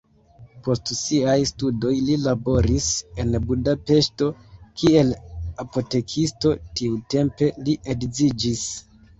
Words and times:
Post 0.67 0.91
siaj 0.99 1.35
studoj 1.49 1.91
li 2.07 2.15
laboris 2.21 2.87
en 3.25 3.37
Budapeŝto 3.51 4.31
kiel 4.83 5.13
apotekisto, 5.67 6.55
tiutempe 6.81 7.53
li 7.69 7.81
edziĝis. 7.97 8.67